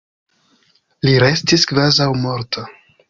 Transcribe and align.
Li 1.07 1.13
restis 1.25 1.67
kvazaŭ 1.73 2.09
morta. 2.27 2.65